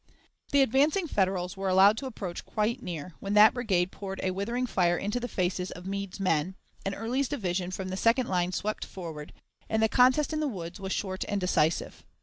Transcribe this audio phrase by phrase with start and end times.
[0.51, 4.65] The advancing Federals were allowed to approach quite near, when that brigade poured a withering
[4.65, 8.83] fire into the faces of Meade's men, and Early's division from the second line swept
[8.83, 9.31] forward,
[9.69, 12.03] and the contest in the woods was short and decisive.